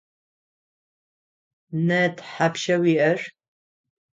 [1.85, 3.19] Нэ тхьапша уиӏэр?